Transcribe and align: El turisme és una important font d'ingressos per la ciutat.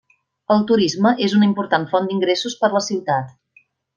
El 0.53 0.63
turisme 0.71 1.11
és 1.25 1.35
una 1.41 1.47
important 1.49 1.85
font 1.93 2.09
d'ingressos 2.11 2.57
per 2.65 2.73
la 2.79 2.83
ciutat. 2.89 3.39